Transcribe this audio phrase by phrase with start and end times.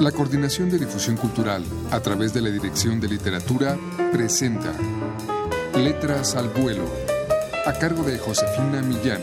[0.00, 3.78] La Coordinación de Difusión Cultural, a través de la Dirección de Literatura,
[4.12, 4.74] presenta
[5.74, 6.84] Letras al Vuelo,
[7.64, 9.22] a cargo de Josefina Millán.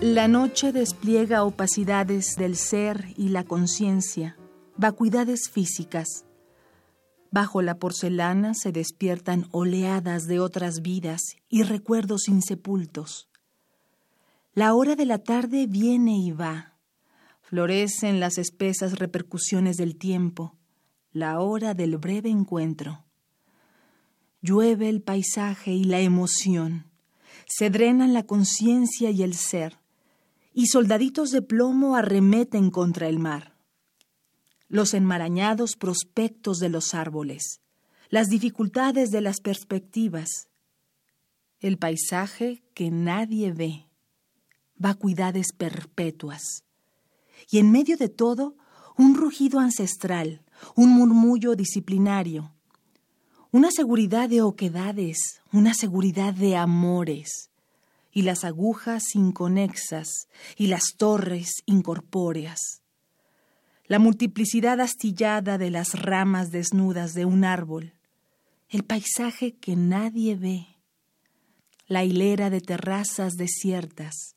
[0.00, 4.36] La noche despliega opacidades del ser y la conciencia,
[4.76, 6.24] vacuidades físicas.
[7.30, 13.28] Bajo la porcelana se despiertan oleadas de otras vidas y recuerdos insepultos.
[14.54, 16.74] La hora de la tarde viene y va.
[17.40, 20.58] Florecen las espesas repercusiones del tiempo,
[21.10, 23.06] la hora del breve encuentro.
[24.42, 26.90] Llueve el paisaje y la emoción.
[27.46, 29.78] Se drenan la conciencia y el ser,
[30.52, 33.56] y soldaditos de plomo arremeten contra el mar.
[34.68, 37.62] Los enmarañados prospectos de los árboles,
[38.10, 40.50] las dificultades de las perspectivas,
[41.60, 43.86] el paisaje que nadie ve
[44.82, 46.64] vacuidades perpetuas.
[47.50, 48.56] Y en medio de todo,
[48.98, 50.42] un rugido ancestral,
[50.76, 52.52] un murmullo disciplinario,
[53.50, 57.50] una seguridad de oquedades, una seguridad de amores,
[58.12, 62.82] y las agujas inconexas y las torres incorpóreas.
[63.86, 67.94] La multiplicidad astillada de las ramas desnudas de un árbol,
[68.68, 70.66] el paisaje que nadie ve,
[71.86, 74.36] la hilera de terrazas desiertas,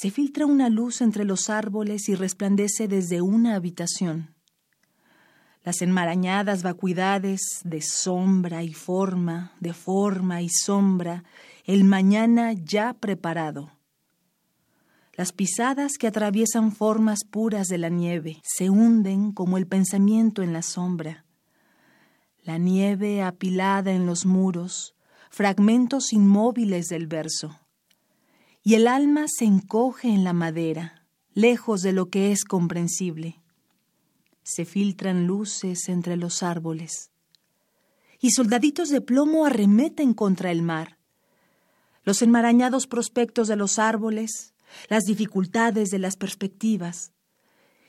[0.00, 4.32] se filtra una luz entre los árboles y resplandece desde una habitación.
[5.64, 11.24] Las enmarañadas vacuidades de sombra y forma, de forma y sombra,
[11.64, 13.72] el mañana ya preparado.
[15.14, 20.52] Las pisadas que atraviesan formas puras de la nieve se hunden como el pensamiento en
[20.52, 21.24] la sombra.
[22.44, 24.94] La nieve apilada en los muros,
[25.28, 27.58] fragmentos inmóviles del verso
[28.62, 33.40] y el alma se encoge en la madera, lejos de lo que es comprensible.
[34.42, 37.10] Se filtran luces entre los árboles,
[38.20, 40.98] y soldaditos de plomo arremeten contra el mar.
[42.04, 44.54] Los enmarañados prospectos de los árboles,
[44.88, 47.12] las dificultades de las perspectivas,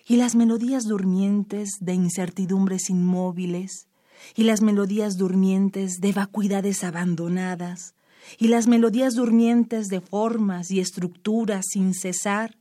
[0.08, 3.88] y las melodías durmientes de incertidumbres inmóviles,
[4.36, 7.96] y las melodías durmientes de vacuidades abandonadas,
[8.38, 12.58] y las melodías durmientes de formas y estructuras sin cesar,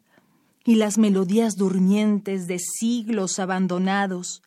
[0.64, 4.42] y las melodías durmientes de siglos abandonados,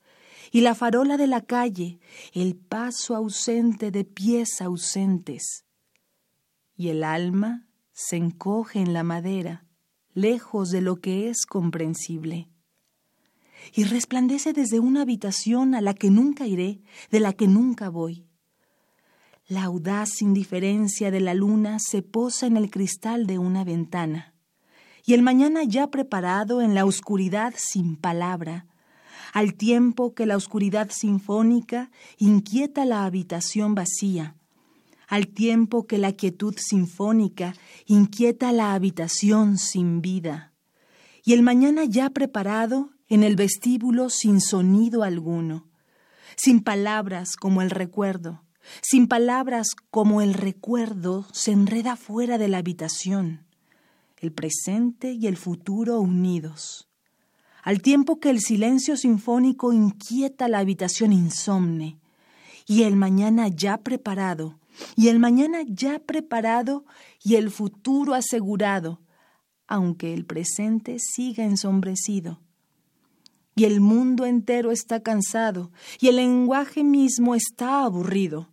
[0.52, 2.00] y la farola de la calle,
[2.34, 5.66] el paso ausente de pies ausentes.
[6.76, 9.66] Y el alma se encoge en la madera,
[10.14, 12.50] lejos de lo que es comprensible.
[13.74, 18.26] Y resplandece desde una habitación a la que nunca iré, de la que nunca voy
[19.52, 24.34] la audaz indiferencia de la luna se posa en el cristal de una ventana,
[25.06, 28.66] y el mañana ya preparado en la oscuridad sin palabra,
[29.34, 34.38] al tiempo que la oscuridad sinfónica inquieta la habitación vacía,
[35.10, 37.54] al tiempo que la quietud sinfónica
[37.86, 40.54] inquieta la habitación sin vida,
[41.26, 45.68] y el mañana ya preparado en el vestíbulo sin sonido alguno,
[46.38, 48.46] sin palabras como el recuerdo,
[48.82, 53.46] sin palabras como el recuerdo se enreda fuera de la habitación,
[54.18, 56.88] el presente y el futuro unidos,
[57.64, 62.00] al tiempo que el silencio sinfónico inquieta la habitación insomne,
[62.66, 64.60] y el mañana ya preparado,
[64.96, 66.86] y el mañana ya preparado
[67.24, 69.02] y el futuro asegurado,
[69.68, 72.40] aunque el presente siga ensombrecido.
[73.62, 78.50] Y el mundo entero está cansado, y el lenguaje mismo está aburrido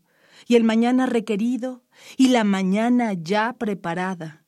[0.46, 1.82] y el mañana requerido
[2.18, 4.44] y la mañana ya preparada.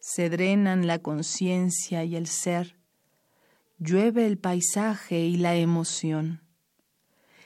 [0.00, 2.76] Se drenan la conciencia y el ser,
[3.78, 6.42] llueve el paisaje y la emoción.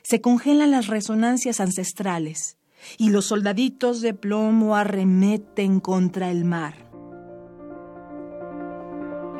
[0.00, 2.56] Se congelan las resonancias ancestrales
[2.96, 6.90] y los soldaditos de plomo arremeten contra el mar.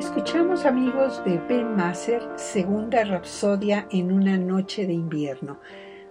[0.01, 5.59] Escuchamos amigos de Ben Masser, segunda rapsodia en una noche de invierno.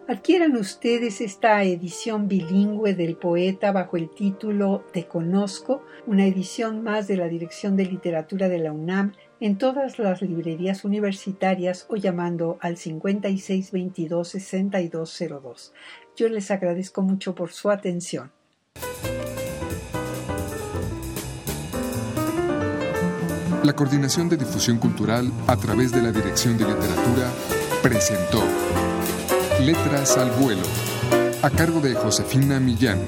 [0.06, 7.08] Adquieran ustedes esta edición bilingüe del poeta bajo el título Te conozco, una edición más
[7.08, 12.58] de la Dirección de Literatura de la UNAM en todas las librerías universitarias o llamando
[12.60, 15.72] al 5622-6202.
[16.14, 18.30] Yo les agradezco mucho por su atención.
[23.62, 27.30] La Coordinación de Difusión Cultural a través de la Dirección de Literatura
[27.82, 28.42] presentó
[29.60, 30.62] Letras al vuelo,
[31.42, 32.98] a cargo de Josefina Millán.